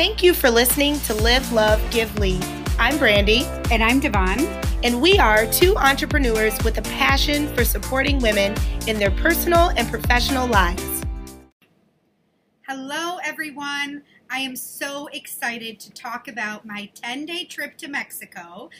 [0.00, 2.42] Thank you for listening to Live, Love, Give, Lead.
[2.78, 3.44] I'm Brandy.
[3.70, 4.38] And I'm Devon.
[4.82, 9.86] And we are two entrepreneurs with a passion for supporting women in their personal and
[9.90, 11.04] professional lives.
[12.66, 14.02] Hello, everyone.
[14.30, 18.70] I am so excited to talk about my 10 day trip to Mexico.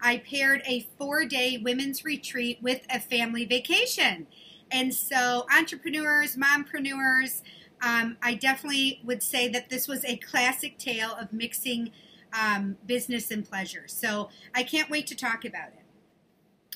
[0.00, 4.26] I paired a four day women's retreat with a family vacation.
[4.72, 7.42] And so, entrepreneurs, mompreneurs,
[7.82, 11.92] um, I definitely would say that this was a classic tale of mixing
[12.38, 13.84] um, business and pleasure.
[13.86, 15.84] So I can't wait to talk about it.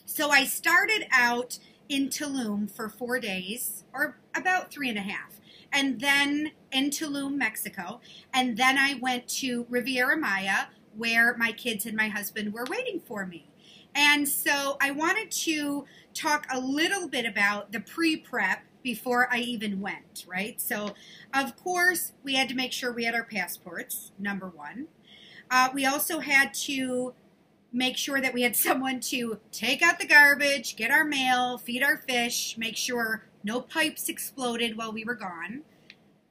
[0.06, 5.41] So I started out in Tulum for four days, or about three and a half,
[5.73, 8.00] and then in Tulum, Mexico.
[8.33, 10.66] And then I went to Riviera Maya,
[10.97, 13.48] where my kids and my husband were waiting for me.
[13.95, 19.38] And so I wanted to talk a little bit about the pre prep before I
[19.38, 20.61] even went, right?
[20.61, 20.95] So,
[21.33, 24.87] of course, we had to make sure we had our passports, number one.
[25.51, 27.15] Uh, we also had to
[27.73, 31.83] make sure that we had someone to take out the garbage, get our mail, feed
[31.83, 35.62] our fish, make sure no pipes exploded while we were gone.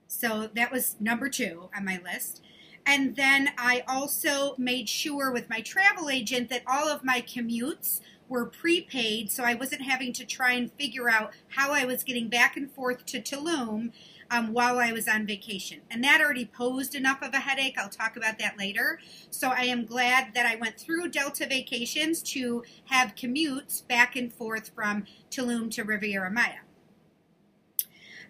[0.08, 2.42] So that was number two on my list.
[2.86, 8.02] And then I also made sure with my travel agent that all of my commutes
[8.27, 12.30] were prepaid, so I wasn't having to try and figure out how I was getting
[12.30, 13.91] back and forth to Tulum
[14.31, 15.81] um, while I was on vacation.
[15.91, 17.77] And that already posed enough of a headache.
[17.77, 18.99] I'll talk about that later.
[19.30, 24.33] So I am glad that I went through Delta Vacations to have commutes back and
[24.33, 26.61] forth from Tulum to Riviera Maya.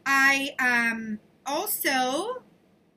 [0.06, 2.44] I um, also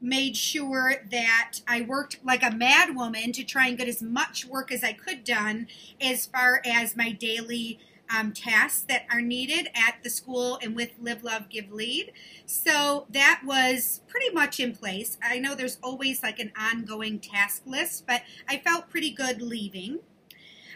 [0.06, 4.46] made sure that I worked like a mad woman to try and get as much
[4.46, 5.66] work as I could done
[6.00, 10.90] as far as my daily um, tasks that are needed at the school and with
[11.00, 12.12] Live, Love, Give, Lead.
[12.46, 15.18] So that was pretty much in place.
[15.22, 19.98] I know there's always like an ongoing task list, but I felt pretty good leaving.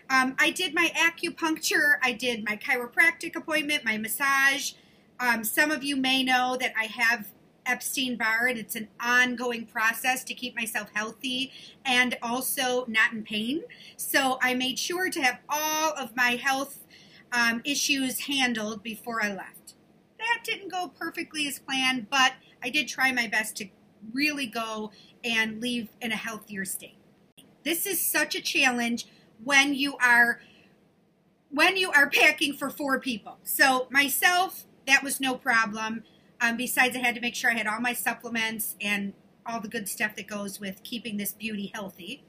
[0.09, 4.73] Um, I did my acupuncture, I did my chiropractic appointment, my massage.
[5.21, 7.29] Um, some of you may know that I have
[7.67, 11.53] Epstein Barr, and it's an ongoing process to keep myself healthy
[11.85, 13.63] and also not in pain.
[13.97, 16.85] So I made sure to have all of my health
[17.33, 19.75] um, issues handled before I left.
[20.19, 23.69] That didn't go perfectly as planned, but I did try my best to
[24.13, 24.91] really go
[25.25, 26.97] and leave in a healthier state.
[27.65, 29.07] This is such a challenge
[29.43, 30.41] when you are
[31.51, 33.39] when you are packing for four people.
[33.43, 36.05] So myself, that was no problem.
[36.41, 39.13] Um, besides, I had to make sure I had all my supplements and
[39.47, 42.23] all the good stuff that goes with keeping this beauty healthy.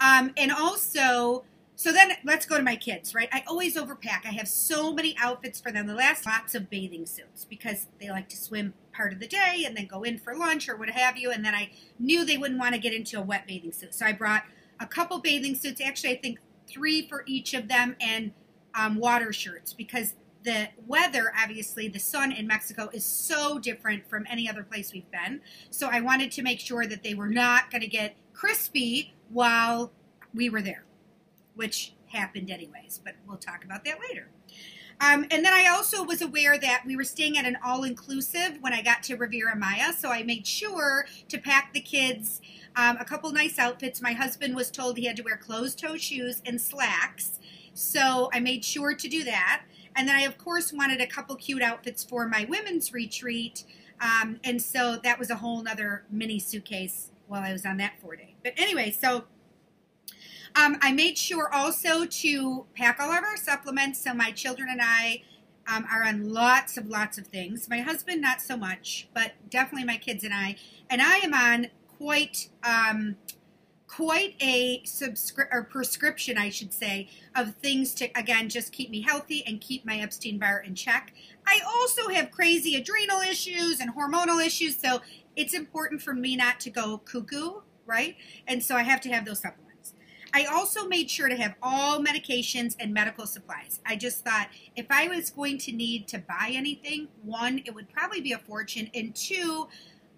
[0.00, 1.44] Um, and also,
[1.76, 3.28] so then let's go to my kids, right?
[3.32, 4.24] I always overpack.
[4.24, 5.86] I have so many outfits for them.
[5.86, 9.64] The last lots of bathing suits because they like to swim part of the day
[9.66, 11.30] and then go in for lunch or what have you.
[11.30, 13.94] And then I knew they wouldn't want to get into a wet bathing suit.
[13.94, 14.44] So I brought
[14.80, 18.32] a couple bathing suits, actually, I think three for each of them, and
[18.74, 20.14] um, water shirts because
[20.44, 25.10] the weather, obviously, the sun in Mexico is so different from any other place we've
[25.10, 25.40] been.
[25.70, 29.90] So I wanted to make sure that they were not going to get crispy while
[30.34, 30.84] we were there,
[31.54, 34.28] which happened anyways, but we'll talk about that later.
[35.00, 38.58] Um, and then I also was aware that we were staying at an all inclusive
[38.60, 42.40] when I got to Riviera Maya, so I made sure to pack the kids
[42.76, 44.00] um, a couple nice outfits.
[44.00, 47.40] My husband was told he had to wear closed toe shoes and slacks,
[47.72, 49.64] so I made sure to do that.
[49.96, 53.64] And then I, of course, wanted a couple cute outfits for my women's retreat.
[54.00, 57.94] Um, and so that was a whole other mini suitcase while I was on that
[58.00, 58.34] four day.
[58.42, 59.24] But anyway, so
[60.56, 64.02] um, I made sure also to pack all of our supplements.
[64.02, 65.22] So my children and I
[65.66, 67.68] um, are on lots of lots of things.
[67.68, 70.56] My husband, not so much, but definitely my kids and I.
[70.90, 71.68] And I am on
[71.98, 73.16] quite um,
[73.96, 79.02] quite a subscri- or prescription, I should say, of things to again just keep me
[79.02, 81.12] healthy and keep my Epstein Barr in check.
[81.46, 85.00] I also have crazy adrenal issues and hormonal issues, so
[85.36, 88.16] it's important for me not to go cuckoo, right?
[88.48, 89.94] And so I have to have those supplements.
[90.32, 93.78] I also made sure to have all medications and medical supplies.
[93.86, 97.88] I just thought if I was going to need to buy anything, one, it would
[97.90, 99.68] probably be a fortune, and two,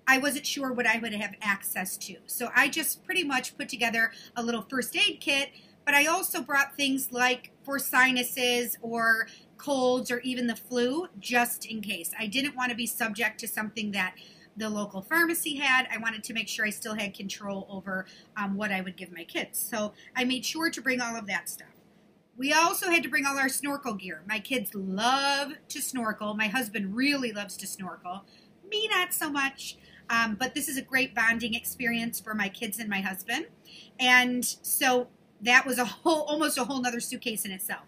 [0.06, 2.17] I wasn't sure what I would have access to.
[2.26, 5.50] So I just pretty much put together a little first aid kit,
[5.85, 11.64] but I also brought things like for sinuses or colds or even the flu just
[11.67, 12.12] in case.
[12.19, 14.14] I didn't want to be subject to something that
[14.56, 15.87] the local pharmacy had.
[15.93, 18.06] I wanted to make sure I still had control over
[18.37, 19.58] um, what I would give my kids.
[19.58, 21.69] So I made sure to bring all of that stuff.
[22.37, 24.23] We also had to bring all our snorkel gear.
[24.29, 26.35] My kids love to snorkel.
[26.35, 28.25] My husband really loves to snorkel.
[28.69, 29.79] Me, not so much.
[30.08, 33.47] Um, but this is a great bonding experience for my kids and my husband.
[33.99, 35.08] And so
[35.41, 37.85] that was a whole, almost a whole nother suitcase in itself.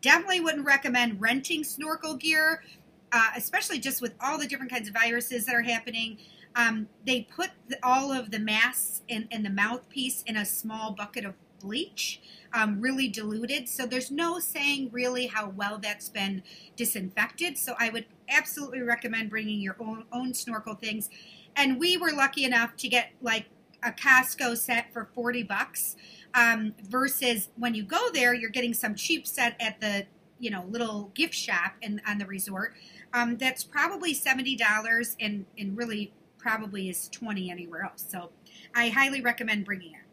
[0.00, 2.64] Definitely wouldn't recommend renting snorkel gear,
[3.12, 6.18] uh, especially just with all the different kinds of viruses that are happening.
[6.56, 10.92] Um, they put the, all of the masks and, and the mouthpiece in a small
[10.92, 12.20] bucket of bleach,
[12.52, 13.68] um, really diluted.
[13.68, 16.42] So there's no saying really how well that's been
[16.76, 17.58] disinfected.
[17.58, 21.10] So I would absolutely recommend bringing your own, own snorkel things.
[21.54, 23.46] And we were lucky enough to get like
[23.82, 25.96] a Costco set for 40 bucks
[26.36, 30.06] um, versus when you go there, you're getting some cheap set at the
[30.38, 32.74] you know little gift shop and on the resort.
[33.12, 38.04] Um, that's probably seventy dollars and and really probably is twenty anywhere else.
[38.08, 38.30] So
[38.74, 40.05] I highly recommend bringing it.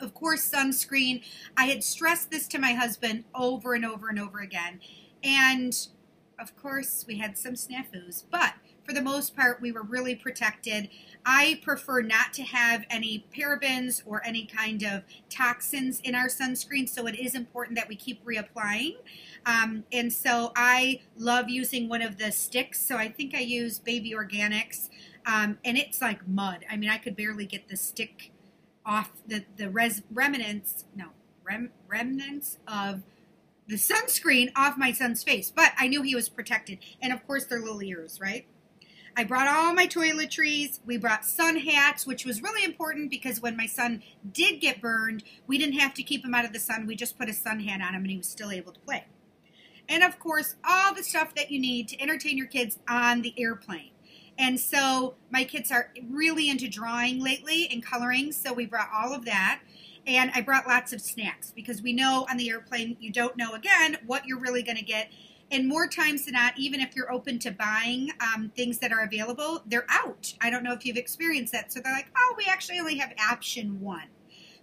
[0.00, 1.22] Of course, sunscreen.
[1.56, 4.80] I had stressed this to my husband over and over and over again,
[5.22, 5.74] and
[6.38, 8.54] of course we had some snafus, but
[8.86, 10.88] for the most part, we were really protected.
[11.24, 16.88] I prefer not to have any parabens or any kind of toxins in our sunscreen,
[16.88, 18.94] so it is important that we keep reapplying.
[19.44, 22.80] Um, and so I love using one of the sticks.
[22.80, 24.88] So I think I use Baby Organics,
[25.26, 26.64] um, and it's like mud.
[26.70, 28.30] I mean, I could barely get the stick
[28.86, 30.84] off the the res, remnants.
[30.94, 31.08] No,
[31.44, 33.02] rem, remnants of
[33.68, 36.78] the sunscreen off my son's face, but I knew he was protected.
[37.02, 38.46] And of course, they're little ears, right?
[39.18, 40.78] I brought all my toiletries.
[40.84, 45.24] We brought sun hats, which was really important because when my son did get burned,
[45.46, 46.86] we didn't have to keep him out of the sun.
[46.86, 49.06] We just put a sun hat on him and he was still able to play.
[49.88, 53.32] And of course, all the stuff that you need to entertain your kids on the
[53.38, 53.90] airplane.
[54.38, 59.14] And so my kids are really into drawing lately and coloring, so we brought all
[59.14, 59.60] of that.
[60.06, 63.54] And I brought lots of snacks because we know on the airplane you don't know
[63.54, 65.10] again what you're really going to get
[65.50, 69.04] and more times than not, even if you're open to buying um, things that are
[69.04, 70.34] available, they're out.
[70.40, 71.72] I don't know if you've experienced that.
[71.72, 74.08] So they're like, oh, we actually only have option one.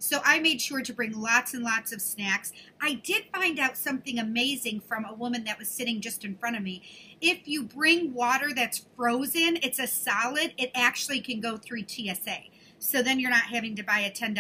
[0.04, 2.52] So I made sure to bring lots and lots of snacks.
[2.82, 6.58] I did find out something amazing from a woman that was sitting just in front
[6.58, 6.84] of me.
[7.22, 12.40] If you bring water that's frozen, it's a solid, it actually can go through TSA.
[12.80, 14.36] So then you're not having to buy a $10,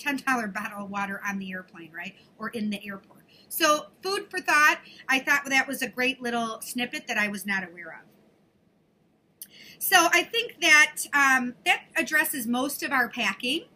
[0.00, 2.16] $10 bottle of water on the airplane, right?
[2.36, 3.22] Or in the airport.
[3.48, 4.80] So, food for thought.
[5.08, 9.48] I thought that was a great little snippet that I was not aware of.
[9.78, 13.66] So, I think that um, that addresses most of our packing.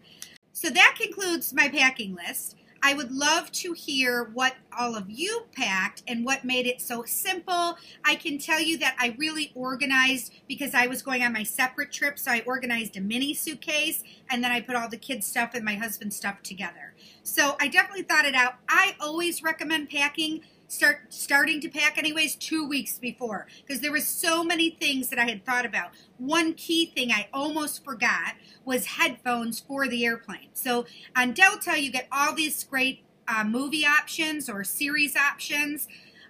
[0.60, 2.56] So, that concludes my packing list.
[2.82, 7.04] I would love to hear what all of you packed and what made it so
[7.04, 7.78] simple.
[8.04, 11.92] I can tell you that I really organized because I was going on my separate
[11.92, 15.54] trip, so I organized a mini suitcase and then I put all the kids' stuff
[15.54, 16.92] and my husband's stuff together.
[17.22, 18.54] So I definitely thought it out.
[18.68, 24.06] I always recommend packing start starting to pack anyways two weeks before because there was
[24.06, 25.90] so many things that I had thought about.
[26.18, 28.34] One key thing I almost forgot
[28.64, 30.50] was headphones for the airplane.
[30.52, 30.86] So
[31.16, 35.88] on Delta, you get all these great uh, movie options or series options.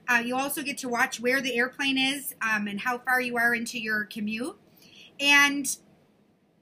[0.08, 3.36] Uh, you also get to watch where the airplane is um, and how far you
[3.36, 4.56] are into your commute.
[5.20, 5.76] And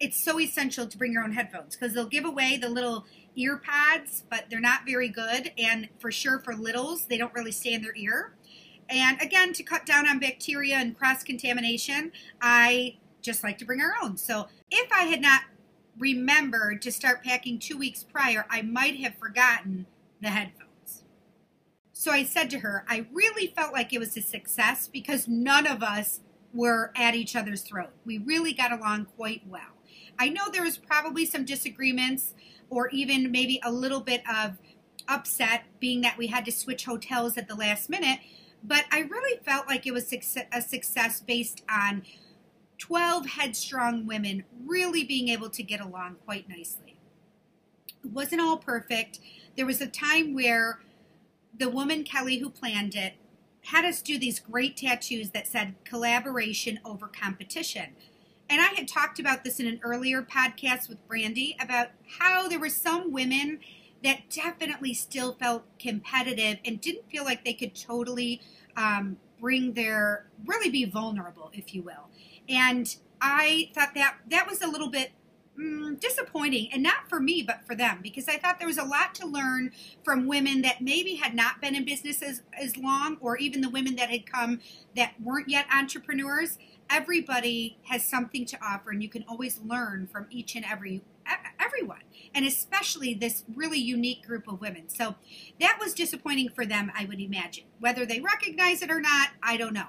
[0.01, 3.07] it's so essential to bring your own headphones because they'll give away the little
[3.37, 5.53] ear pads, but they're not very good.
[5.59, 8.35] And for sure, for littles, they don't really stay in their ear.
[8.89, 13.81] And again, to cut down on bacteria and cross contamination, I just like to bring
[13.81, 14.17] our own.
[14.17, 15.43] So if I had not
[15.99, 19.87] remembered to start packing two weeks prior, I might have forgotten
[20.21, 21.05] the headphones.
[21.93, 25.67] So I said to her, I really felt like it was a success because none
[25.67, 26.21] of us
[26.53, 27.91] were at each other's throat.
[28.05, 29.75] We really got along quite well.
[30.19, 32.35] I know there was probably some disagreements
[32.71, 34.59] or even maybe a little bit of
[35.09, 38.19] upset being that we had to switch hotels at the last minute.
[38.63, 42.03] But I really felt like it was a success based on
[42.79, 46.97] 12 headstrong women really being able to get along quite nicely.
[48.05, 49.21] It wasn't all perfect.
[49.57, 50.81] There was a time where
[51.57, 53.15] the woman, Kelly, who planned it,
[53.67, 57.95] had us do these great tattoos that said collaboration over competition
[58.49, 61.89] and I had talked about this in an earlier podcast with Brandy about
[62.19, 63.61] how there were some women
[64.05, 68.41] that definitely still felt competitive and didn't feel like they could totally
[68.77, 72.09] um, bring their really be vulnerable, if you will.
[72.49, 75.11] And I thought that that was a little bit
[75.59, 78.85] mm, disappointing, and not for me, but for them, because I thought there was a
[78.85, 79.73] lot to learn
[80.05, 83.71] from women that maybe had not been in business as, as long, or even the
[83.71, 84.61] women that had come
[84.95, 86.59] that weren't yet entrepreneurs
[86.91, 91.03] everybody has something to offer and you can always learn from each and every
[91.59, 92.03] everyone
[92.35, 95.17] and especially this really unique group of women so
[95.61, 99.57] that was disappointing for them i would imagine whether they recognize it or not i
[99.57, 99.89] don't know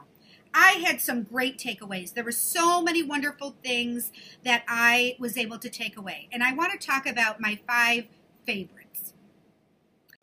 [0.54, 2.13] I had some great takeaways.
[2.13, 4.12] There were so many wonderful things
[4.44, 6.30] that I was able to take away.
[6.32, 8.06] And I want to talk about my five
[8.46, 9.13] favorites.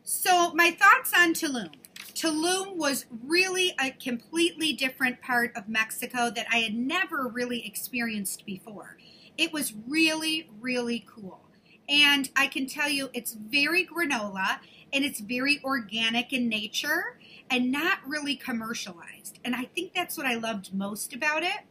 [0.03, 1.71] So, my thoughts on Tulum.
[2.15, 8.45] Tulum was really a completely different part of Mexico that I had never really experienced
[8.45, 8.97] before.
[9.37, 11.41] It was really, really cool.
[11.89, 14.59] And I can tell you it's very granola
[14.93, 17.19] and it's very organic in nature
[17.49, 19.39] and not really commercialized.
[19.43, 21.65] And I think that's what I loved most about it.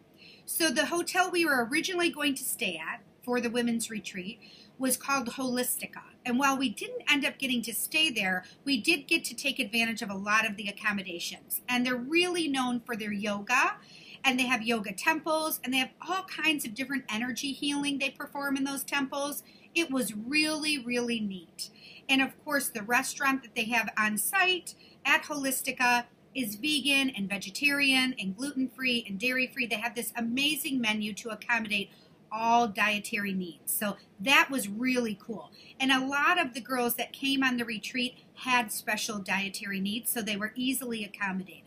[0.45, 4.41] So, the hotel we were originally going to stay at for the women's retreat
[4.79, 6.03] was called Holistika.
[6.25, 9.59] And while we didn't end up getting to stay there, we did get to take
[9.59, 11.61] advantage of a lot of the accommodations.
[11.69, 13.77] And they're really known for their yoga.
[14.25, 18.11] And they have yoga temples and they have all kinds of different energy healing they
[18.11, 19.43] perform in those temples.
[19.75, 21.69] It was really, really neat.
[22.09, 26.05] And of course, the restaurant that they have on site at Holistika
[26.35, 29.67] is vegan and vegetarian and gluten free and dairy free.
[29.67, 31.91] They have this amazing menu to accommodate
[32.35, 33.73] all dietary needs.
[33.73, 35.53] So that was really cool.
[35.79, 40.11] And a lot of the girls that came on the retreat had special dietary needs,
[40.11, 41.63] so they were easily accommodated.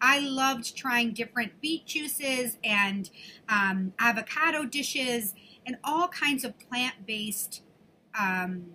[0.00, 3.10] I loved trying different beet juices and
[3.48, 5.34] um, avocado dishes
[5.66, 7.62] and all kinds of plant based.
[8.18, 8.66] Um,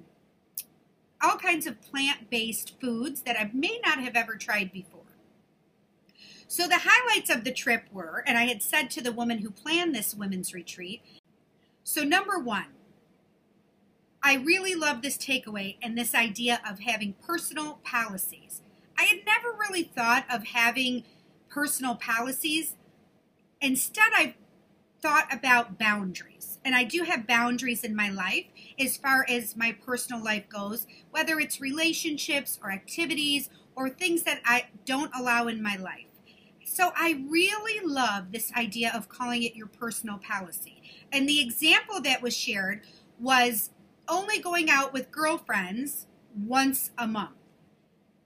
[1.23, 5.01] all kinds of plant based foods that I may not have ever tried before.
[6.47, 9.51] So, the highlights of the trip were, and I had said to the woman who
[9.51, 11.01] planned this women's retreat,
[11.93, 12.67] so, number one,
[14.24, 18.62] I really love this takeaway and this idea of having personal policies.
[18.98, 21.03] I had never really thought of having
[21.50, 22.77] personal policies.
[23.60, 24.36] Instead, I've
[25.01, 26.60] thought about boundaries.
[26.63, 28.45] And I do have boundaries in my life
[28.79, 34.39] as far as my personal life goes, whether it's relationships or activities or things that
[34.45, 36.05] I don't allow in my life.
[36.63, 40.80] So I really love this idea of calling it your personal policy.
[41.12, 42.81] And the example that was shared
[43.19, 43.69] was
[44.07, 47.36] only going out with girlfriends once a month.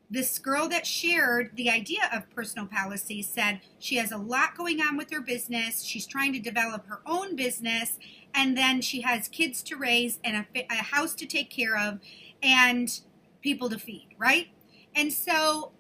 [0.10, 4.80] This girl that shared the idea of personal policy said she has a lot going
[4.80, 5.84] on with her business.
[5.84, 7.98] She's trying to develop her own business,
[8.34, 12.00] and then she has kids to raise and a, a house to take care of
[12.44, 13.00] and
[13.42, 14.50] people to feed, right?
[14.96, 15.72] And so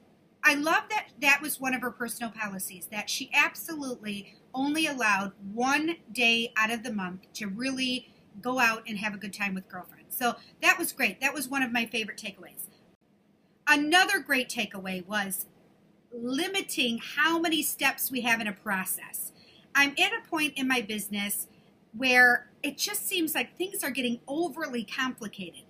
[0.43, 5.33] I love that that was one of her personal policies that she absolutely only allowed
[5.53, 8.09] one day out of the month to really
[8.41, 10.17] go out and have a good time with girlfriends.
[10.17, 11.21] So that was great.
[11.21, 12.67] That was one of my favorite takeaways.
[13.67, 15.45] Another great takeaway was
[16.13, 19.31] limiting how many steps we have in a process.
[19.73, 21.47] I'm at a point in my business
[21.95, 25.61] where it just seems like things are getting overly complicated.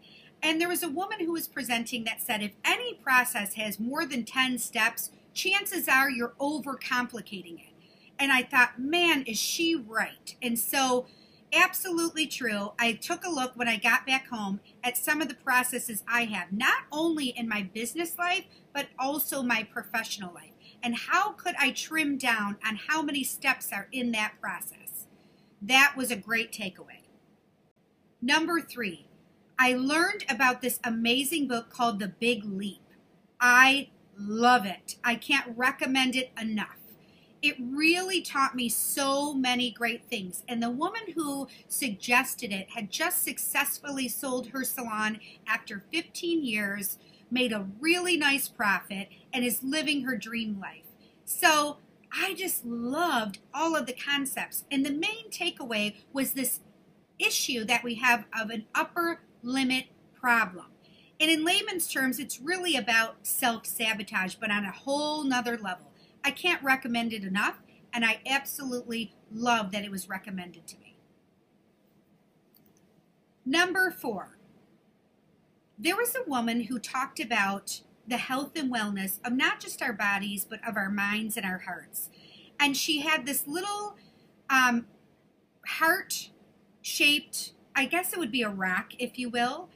[0.44, 4.06] And there was a woman who was presenting that said if any process has more
[4.06, 7.75] than 10 steps, chances are you're overcomplicating it.
[8.18, 10.36] And I thought, man, is she right?
[10.42, 11.06] And so,
[11.54, 12.74] absolutely true.
[12.80, 16.26] I took a look when I got back home at some of the processes I
[16.26, 20.52] have, not only in my business life, but also my professional life.
[20.84, 25.08] And how could I trim down on how many steps are in that process?
[25.62, 27.02] That was a great takeaway.
[28.22, 29.08] Number three,
[29.58, 32.82] I learned about this amazing book called The Big Leap.
[33.40, 34.96] I love it.
[35.04, 36.78] I can't recommend it enough.
[37.46, 40.44] It really taught me so many great things.
[40.48, 46.98] And the woman who suggested it had just successfully sold her salon after 15 years,
[47.30, 50.86] made a really nice profit, and is living her dream life.
[51.24, 51.78] So
[52.12, 54.64] I just loved all of the concepts.
[54.72, 56.62] And the main takeaway was this
[57.20, 59.86] issue that we have of an upper limit
[60.20, 60.66] problem.
[61.20, 65.92] And in layman's terms, it's really about self sabotage, but on a whole nother level.
[66.26, 67.60] I can't recommend it enough,
[67.94, 70.98] and I absolutely love that it was recommended to me.
[73.46, 74.38] Number four,
[75.78, 79.94] there was a woman who talked about the health and wellness of not just our
[79.94, 82.10] bodies, but of our minds and our hearts.
[82.60, 83.96] And she had this little
[84.50, 84.88] um,
[85.66, 86.32] heart
[86.82, 89.70] shaped I guess it would be a rack, if you will.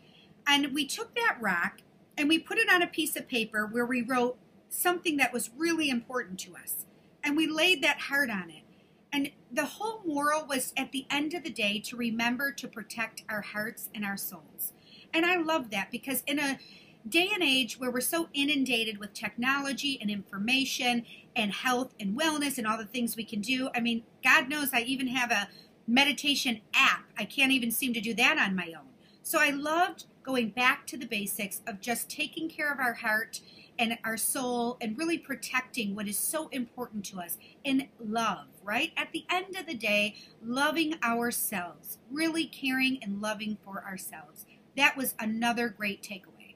[0.47, 1.81] And we took that rack
[2.17, 4.37] and we put it on a piece of paper where we wrote
[4.69, 6.85] something that was really important to us.
[7.23, 8.63] And we laid that heart on it.
[9.11, 13.23] And the whole moral was at the end of the day to remember to protect
[13.27, 14.73] our hearts and our souls.
[15.13, 16.59] And I love that because in a
[17.07, 22.57] day and age where we're so inundated with technology and information and health and wellness
[22.57, 25.49] and all the things we can do, I mean, God knows I even have a
[25.87, 27.05] meditation app.
[27.17, 28.89] I can't even seem to do that on my own.
[29.23, 33.41] So I loved going back to the basics of just taking care of our heart
[33.79, 38.91] and our soul and really protecting what is so important to us in love, right?
[38.97, 44.45] At the end of the day, loving ourselves, really caring and loving for ourselves.
[44.75, 46.55] That was another great takeaway.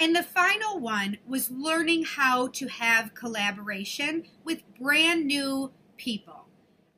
[0.00, 6.46] And the final one was learning how to have collaboration with brand new people.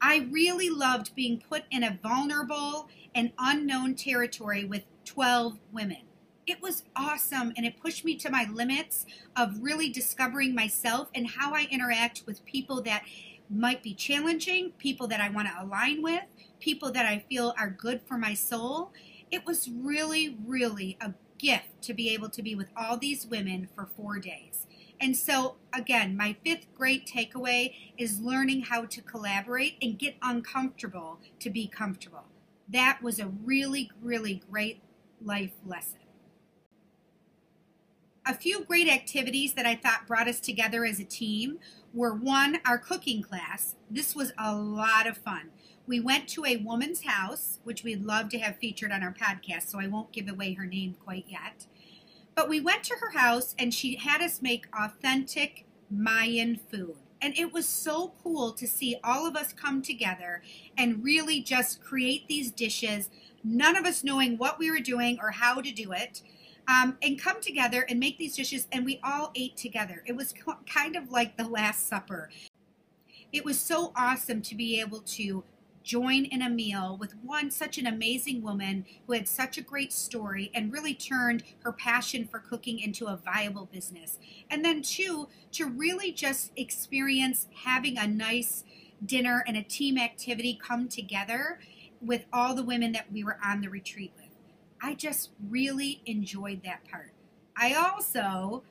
[0.01, 6.10] I really loved being put in a vulnerable and unknown territory with 12 women
[6.47, 9.07] it was awesome and it pushed me to my limits
[9.37, 13.05] of really discovering myself and how I interact with people that
[13.49, 16.23] might be challenging, people that I want to align with,
[16.61, 18.93] people that I feel are good for my soul.
[19.31, 23.69] It was really, really a gift to be able to be with all these women
[23.75, 24.67] for four days.
[25.01, 31.19] And so, again, my fifth great takeaway is learning how to collaborate and get uncomfortable
[31.39, 32.25] to be comfortable.
[32.69, 34.83] That was a really, really great
[35.23, 36.00] life lesson
[38.31, 41.59] a few great activities that I thought brought us together as a team
[41.93, 43.75] were one, our cooking class.
[43.91, 45.51] This was a lot of fun.
[45.85, 49.69] We went to a woman's house, which we'd love to have featured on our podcast,
[49.69, 51.67] so I won't give away her name quite yet.
[52.37, 56.95] But we went to her house and she had us make authentic Mayan food.
[57.21, 60.41] And it was so cool to see all of us come together
[60.79, 63.11] and really just create these dishes,
[63.43, 66.23] none of us knowing what we were doing or how to do it
[66.69, 70.03] um, and come together and make these dishes, and we all ate together.
[70.07, 70.35] It was
[70.67, 72.31] kind of like the Last Supper.
[73.33, 75.45] It was so awesome to be able to
[75.83, 79.93] join in a meal with one such an amazing woman who had such a great
[79.93, 84.19] story and really turned her passion for cooking into a viable business.
[84.51, 88.65] And then, two, to really just experience having a nice
[89.05, 91.61] dinner and a team activity come together
[92.01, 94.30] with all the women that we were on the retreat with.
[94.83, 97.13] I just really enjoyed that part.
[97.57, 98.63] I also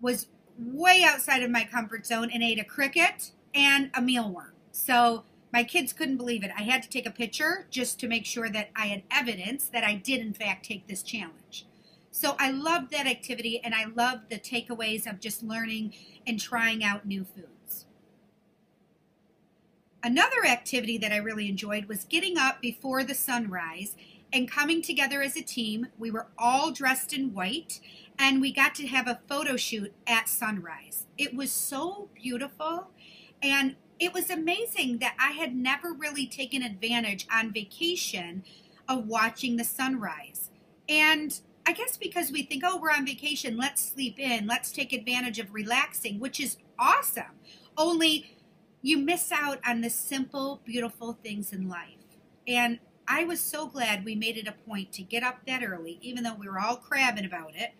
[0.00, 0.26] was
[0.58, 4.52] way outside of my comfort zone and ate a cricket and a mealworm.
[4.72, 6.50] So my kids couldn't believe it.
[6.56, 9.84] I had to take a picture just to make sure that I had evidence that
[9.84, 11.66] I did, in fact, take this challenge.
[12.10, 15.94] So I loved that activity and I loved the takeaways of just learning
[16.26, 17.86] and trying out new foods.
[20.02, 23.96] Another activity that I really enjoyed was getting up before the sunrise
[24.32, 25.88] and coming together as a team.
[25.98, 27.80] We were all dressed in white
[28.18, 31.06] and we got to have a photo shoot at sunrise.
[31.18, 32.88] It was so beautiful
[33.42, 38.44] and it was amazing that I had never really taken advantage on vacation
[38.88, 40.50] of watching the sunrise.
[40.88, 44.92] And I guess because we think, oh, we're on vacation, let's sleep in, let's take
[44.92, 47.36] advantage of relaxing, which is awesome.
[47.76, 48.36] Only
[48.82, 52.18] you miss out on the simple, beautiful things in life.
[52.48, 52.78] And
[53.12, 56.22] I was so glad we made it a point to get up that early, even
[56.22, 57.72] though we were all crabbing about it.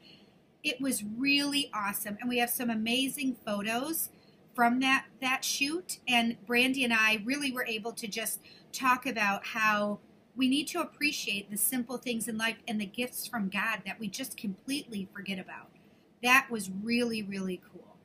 [0.65, 4.11] It was really awesome, and we have some amazing photos
[4.57, 6.01] from that that shoot.
[6.09, 8.41] And Brandy and I really were able to just
[8.73, 10.01] talk about how
[10.35, 14.01] we need to appreciate the simple things in life and the gifts from God that
[14.01, 15.69] we just completely forget about.
[16.25, 17.97] That was really, really cool.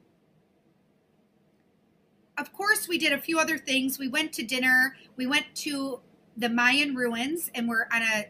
[2.38, 3.98] Of course, we did a few other things.
[3.98, 4.96] We went to dinner.
[5.16, 6.02] We went to
[6.38, 8.26] the Mayan ruins, and we're on a,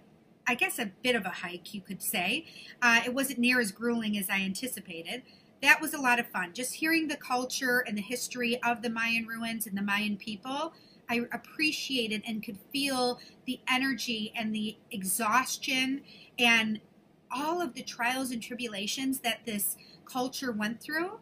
[0.48, 2.46] I guess, a bit of a hike, you could say.
[2.82, 5.24] Uh, it wasn't near as grueling as I anticipated.
[5.62, 6.54] That was a lot of fun.
[6.54, 10.74] Just hearing the culture and the history of the Mayan ruins and the Mayan people,
[11.10, 16.02] I appreciated and could feel the energy and the exhaustion
[16.38, 16.80] and
[17.32, 21.20] all of the trials and tribulations that this culture went through.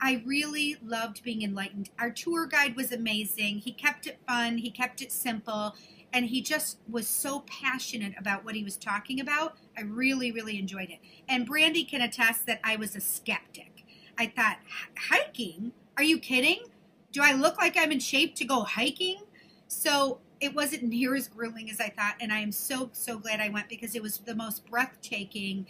[0.00, 1.90] I really loved being enlightened.
[1.98, 3.58] Our tour guide was amazing.
[3.58, 5.76] He kept it fun, he kept it simple,
[6.12, 9.56] and he just was so passionate about what he was talking about.
[9.76, 10.98] I really, really enjoyed it.
[11.28, 13.84] And Brandy can attest that I was a skeptic.
[14.18, 14.58] I thought,
[14.96, 15.72] hiking?
[15.96, 16.64] Are you kidding?
[17.12, 19.22] Do I look like I'm in shape to go hiking?
[19.68, 23.40] So it wasn't near as grueling as I thought, and I am so, so glad
[23.40, 25.66] I went because it was the most breathtaking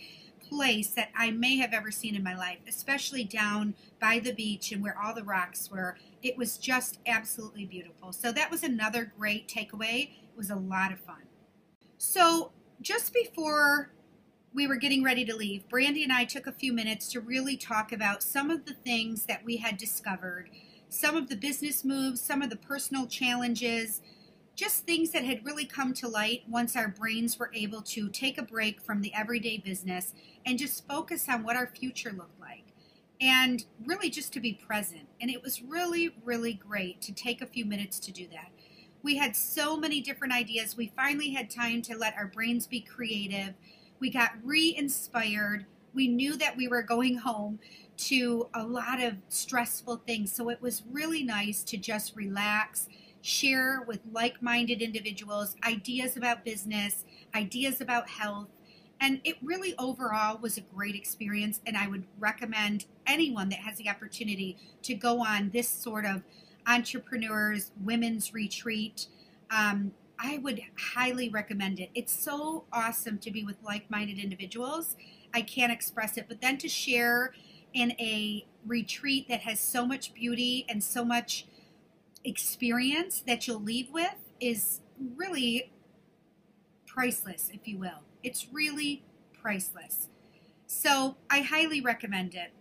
[0.49, 4.73] place that I may have ever seen in my life, especially down by the beach
[4.73, 5.97] and where all the rocks were.
[6.23, 8.13] It was just absolutely beautiful.
[8.13, 11.23] So that was another great takeaway was a lot of fun.
[11.99, 13.93] So, just before
[14.55, 17.57] we were getting ready to leave, Brandy and I took a few minutes to really
[17.57, 20.51] talk about some of the things that we had discovered,
[20.89, 24.03] some of the business moves, some of the personal challenges,
[24.55, 28.37] just things that had really come to light once our brains were able to take
[28.37, 30.13] a break from the everyday business
[30.45, 32.65] and just focus on what our future looked like.
[33.21, 35.09] And really just to be present.
[35.21, 38.51] And it was really, really great to take a few minutes to do that.
[39.03, 40.77] We had so many different ideas.
[40.77, 43.55] We finally had time to let our brains be creative.
[43.99, 45.67] We got re inspired.
[45.95, 47.59] We knew that we were going home
[47.97, 50.33] to a lot of stressful things.
[50.33, 52.89] So it was really nice to just relax,
[53.21, 58.49] share with like minded individuals ideas about business, ideas about health.
[59.01, 61.61] And it really overall was a great experience.
[61.67, 66.23] And I would recommend anyone that has the opportunity to go on this sort of
[66.67, 69.07] entrepreneurs women's retreat.
[69.51, 70.63] Um, I would
[70.95, 71.91] highly recommend it.
[71.95, 74.97] It's so awesome to be with like minded individuals.
[75.35, 77.33] I can't express it, but then to share
[77.73, 81.47] in a retreat that has so much beauty and so much
[82.25, 84.81] experience that you'll leave with is
[85.17, 85.73] really
[86.87, 88.03] priceless, if you will.
[88.23, 89.03] It's really
[89.41, 90.09] priceless.
[90.67, 92.53] So I highly recommend it.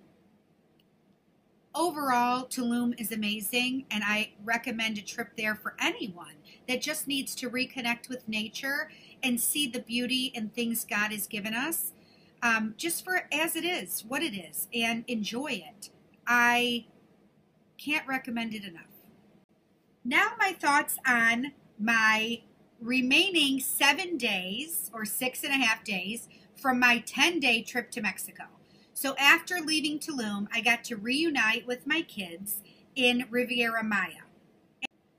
[1.73, 6.33] Overall, Tulum is amazing, and I recommend a trip there for anyone
[6.67, 8.91] that just needs to reconnect with nature
[9.23, 11.93] and see the beauty and things God has given us,
[12.43, 15.89] um, just for as it is, what it is, and enjoy it.
[16.27, 16.87] I
[17.77, 18.83] can't recommend it enough.
[20.03, 22.41] Now, my thoughts on my
[22.81, 28.01] remaining seven days or six and a half days from my 10 day trip to
[28.01, 28.43] Mexico.
[29.01, 32.57] So after leaving Tulum, I got to reunite with my kids
[32.95, 34.27] in Riviera Maya.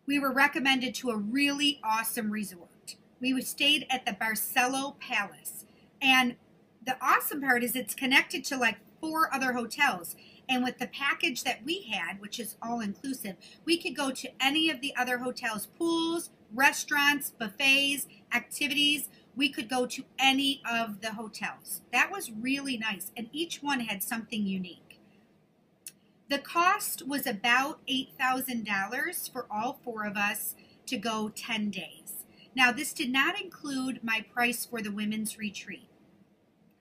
[0.07, 2.95] We were recommended to a really awesome resort.
[3.21, 5.65] We stayed at the Barcelo Palace.
[6.01, 6.37] And
[6.87, 10.15] the awesome part is it's connected to like four other hotels.
[10.49, 14.31] And with the package that we had, which is all inclusive, we could go to
[14.41, 19.09] any of the other hotels' pools, restaurants, buffets, activities.
[19.35, 21.81] We could go to any of the hotels.
[21.93, 23.11] That was really nice.
[23.17, 25.01] And each one had something unique.
[26.29, 30.55] The cost was about $8,000 for all four of us
[30.87, 32.25] to go 10 days.
[32.55, 35.89] Now, this did not include my price for the women's retreat,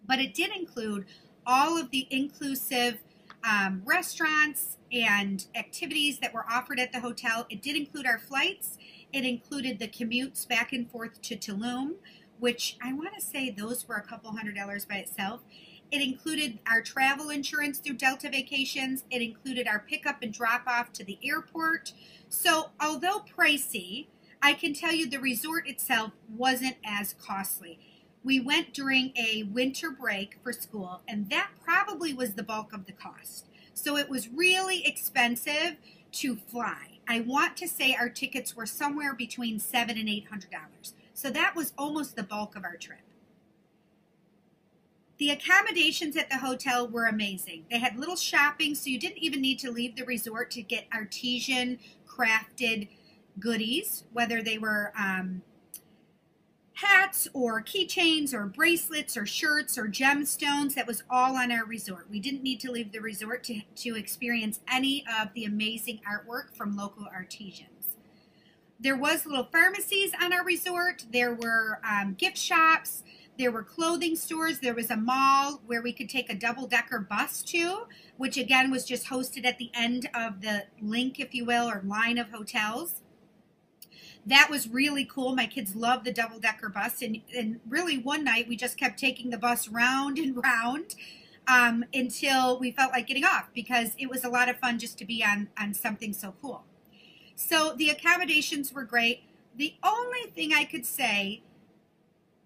[0.06, 1.06] but it did include
[1.46, 3.00] all of the inclusive
[3.44, 7.46] um, restaurants and activities that were offered at the hotel.
[7.50, 8.78] It did include our flights.
[9.14, 11.96] It included the commutes back and forth to Tulum,
[12.42, 15.42] which I want to say those were a couple hundred dollars by itself.
[15.92, 19.04] It included our travel insurance through Delta Vacations.
[19.12, 21.94] It included our pickup and drop off to the airport.
[22.30, 24.08] So, although pricey,
[24.42, 27.78] I can tell you the resort itself wasn't as costly.
[28.24, 32.88] We went during a winter break for school, and that probably was the bulk of
[32.88, 33.46] the cost.
[33.76, 35.78] So it was really expensive
[36.14, 37.00] to fly.
[37.08, 40.94] I want to say our tickets were somewhere between seven and eight hundred dollars.
[41.22, 42.98] So that was almost the bulk of our trip.
[45.20, 47.66] The accommodations at the hotel were amazing.
[47.70, 50.88] They had little shopping, so you didn't even need to leave the resort to get
[50.92, 52.88] artesian crafted
[53.40, 55.44] goodies, whether they were um,
[56.74, 60.74] hats or keychains or bracelets or shirts or gemstones.
[60.74, 62.08] That was all on our resort.
[62.10, 66.56] We didn't need to leave the resort to, to experience any of the amazing artwork
[66.56, 67.71] from local artisans.
[68.82, 71.06] There was little pharmacies on our resort.
[71.12, 73.04] There were um, gift shops.
[73.38, 74.60] There were clothing stores.
[74.60, 78.72] There was a mall where we could take a double decker bus to, which again
[78.72, 82.32] was just hosted at the end of the link, if you will, or line of
[82.32, 83.02] hotels
[84.26, 85.36] that was really cool.
[85.36, 89.00] My kids loved the double decker bus, and and really one night we just kept
[89.00, 90.96] taking the bus round and round
[91.48, 94.98] um, until we felt like getting off because it was a lot of fun just
[95.00, 96.64] to be on on something so cool.
[97.36, 99.24] So the accommodations were great.
[99.56, 101.42] The only thing I could say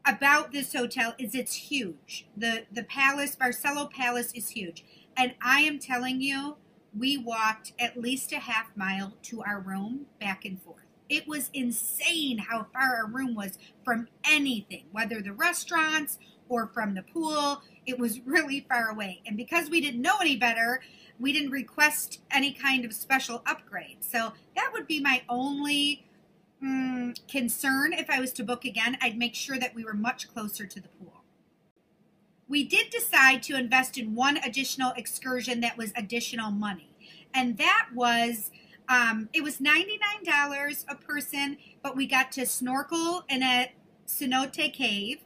[0.06, 2.28] about this hotel is it's huge.
[2.38, 4.84] The the palace, Barcelo Palace is huge.
[5.18, 6.58] And I am telling you,
[6.98, 10.86] we walked at least a half mile to our room back and forth.
[11.10, 16.18] It was insane how far our room was from anything, whether the restaurants
[16.50, 17.62] or from the pool.
[17.86, 19.22] It was really far away.
[19.26, 20.82] And because we didn't know any better,
[21.20, 23.98] we didn't request any kind of special upgrade.
[24.02, 26.06] So that would be my only
[26.64, 28.98] mm, concern if I was to book again.
[29.02, 31.24] I'd make sure that we were much closer to the pool.
[32.48, 36.92] We did decide to invest in one additional excursion that was additional money,
[37.34, 38.52] and that was
[38.88, 43.72] um, it was $99 a person, but we got to snorkel in a
[44.08, 45.20] cenote cave.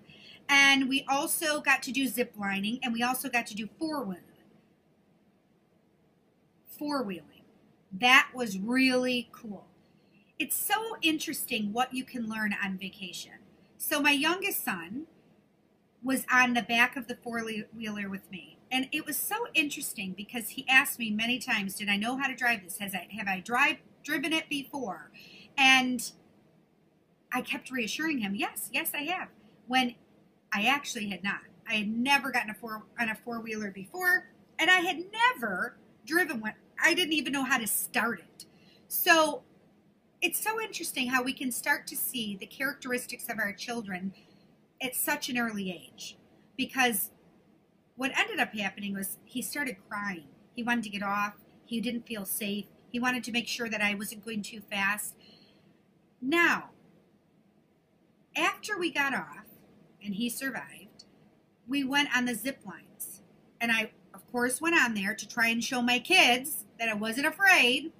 [0.47, 4.03] And we also got to do zip lining and we also got to do four
[4.03, 4.23] wheeling.
[6.79, 7.43] Four wheeling.
[7.91, 9.67] That was really cool.
[10.39, 13.33] It's so interesting what you can learn on vacation.
[13.77, 15.07] So, my youngest son
[16.01, 17.43] was on the back of the four
[17.75, 18.57] wheeler with me.
[18.71, 22.27] And it was so interesting because he asked me many times, "Did I know how
[22.27, 22.77] to drive this?
[22.77, 25.11] Has I have I drive driven it before?"
[25.57, 26.11] And
[27.31, 29.29] I kept reassuring him, yes, yes, I have.
[29.67, 29.95] When
[30.51, 31.41] I actually had not.
[31.67, 35.77] I had never gotten a four on a four wheeler before, and I had never
[36.05, 36.53] driven one.
[36.81, 38.45] I didn't even know how to start it.
[38.87, 39.43] So
[40.21, 44.13] it's so interesting how we can start to see the characteristics of our children
[44.81, 46.17] at such an early age.
[46.57, 47.11] Because
[47.95, 50.27] what ended up happening was he started crying.
[50.55, 51.33] He wanted to get off.
[51.65, 52.65] He didn't feel safe.
[52.91, 55.15] He wanted to make sure that I wasn't going too fast.
[56.21, 56.71] Now,
[58.35, 59.45] after we got off
[60.03, 61.05] and he survived,
[61.67, 63.21] we went on the zip lines.
[63.61, 66.93] And I, of course, went on there to try and show my kids that I
[66.93, 67.91] wasn't afraid.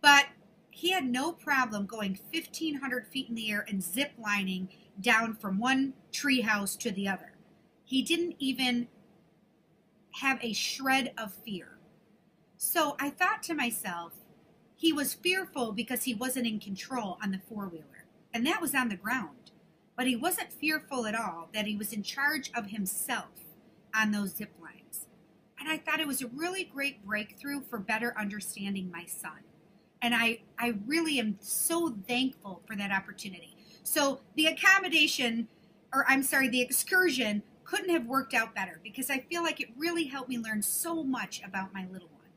[0.00, 0.26] But
[0.70, 4.68] he had no problem going 1,500 feet in the air and zip lining
[5.00, 7.32] down from one treehouse to the other.
[7.84, 8.88] He didn't even
[10.20, 11.78] have a shred of fear.
[12.56, 14.12] So I thought to myself,
[14.76, 18.04] he was fearful because he wasn't in control on the four wheeler,
[18.34, 19.52] and that was on the ground.
[19.96, 23.28] But he wasn't fearful at all that he was in charge of himself
[23.94, 24.50] on those zip.
[25.62, 29.44] And I thought it was a really great breakthrough for better understanding my son.
[30.02, 33.56] And I, I really am so thankful for that opportunity.
[33.84, 35.46] So the accommodation,
[35.94, 39.68] or I'm sorry, the excursion couldn't have worked out better because I feel like it
[39.76, 42.30] really helped me learn so much about my little one.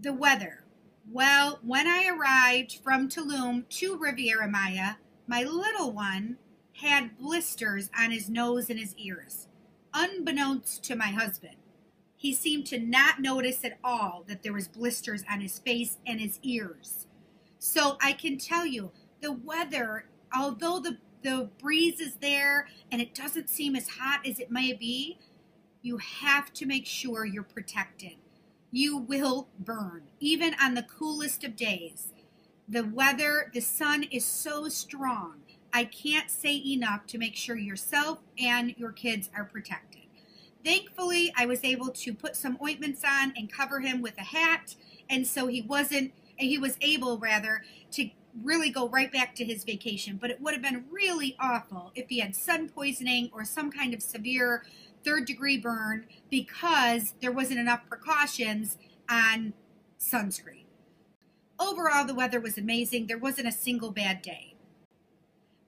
[0.00, 0.62] The weather.
[1.10, 4.94] Well, when I arrived from Tulum to Riviera Maya,
[5.26, 6.36] my little one
[6.74, 9.48] had blisters on his nose and his ears,
[9.92, 11.56] unbeknownst to my husband.
[12.24, 16.18] He seemed to not notice at all that there was blisters on his face and
[16.18, 17.06] his ears.
[17.58, 23.14] So I can tell you, the weather, although the the breeze is there and it
[23.14, 25.18] doesn't seem as hot as it may be,
[25.82, 28.14] you have to make sure you're protected.
[28.70, 32.14] You will burn, even on the coolest of days.
[32.66, 35.40] The weather, the sun is so strong.
[35.74, 40.03] I can't say enough to make sure yourself and your kids are protected.
[40.64, 44.76] Thankfully, I was able to put some ointments on and cover him with a hat,
[45.10, 48.08] and so he wasn't, and he was able rather to
[48.42, 50.18] really go right back to his vacation.
[50.20, 53.92] But it would have been really awful if he had sun poisoning or some kind
[53.92, 54.64] of severe
[55.04, 59.52] third degree burn because there wasn't enough precautions on
[60.00, 60.64] sunscreen.
[61.60, 63.06] Overall, the weather was amazing.
[63.06, 64.54] There wasn't a single bad day.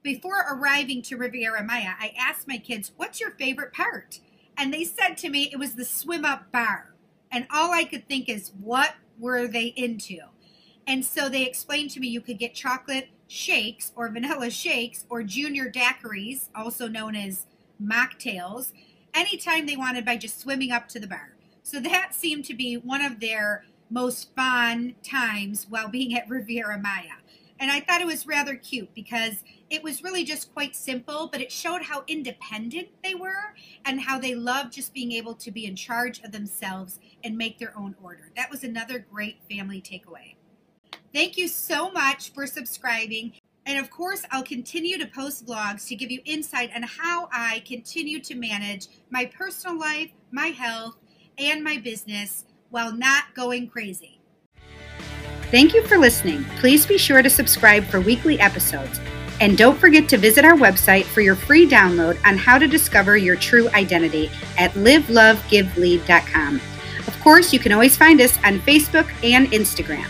[0.02, 4.20] Before arriving to Riviera Maya, I asked my kids, What's your favorite part?
[4.56, 6.94] And they said to me it was the swim up bar.
[7.30, 10.18] And all I could think is, What were they into?
[10.86, 15.22] And so they explained to me you could get chocolate shakes or vanilla shakes or
[15.22, 17.46] junior daiquiris, also known as
[17.82, 18.72] mocktails,
[19.12, 21.34] anytime they wanted by just swimming up to the bar.
[21.62, 26.78] So that seemed to be one of their most fun times while being at Riviera
[26.78, 27.18] Maya.
[27.58, 31.40] And I thought it was rather cute because it was really just quite simple, but
[31.40, 35.66] it showed how independent they were and how they loved just being able to be
[35.66, 38.30] in charge of themselves and make their own order.
[38.36, 40.36] That was another great family takeaway.
[41.14, 43.32] Thank you so much for subscribing.
[43.64, 47.64] And of course, I'll continue to post vlogs to give you insight on how I
[47.66, 50.96] continue to manage my personal life, my health,
[51.38, 54.15] and my business while not going crazy.
[55.50, 56.44] Thank you for listening.
[56.58, 59.00] Please be sure to subscribe for weekly episodes.
[59.40, 63.16] And don't forget to visit our website for your free download on how to discover
[63.16, 66.60] your true identity at livelovegivelead.com.
[67.06, 70.08] Of course, you can always find us on Facebook and Instagram.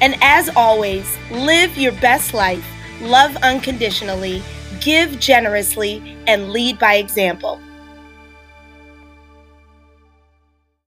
[0.00, 2.66] And as always, live your best life,
[3.00, 4.42] love unconditionally,
[4.80, 7.60] give generously, and lead by example.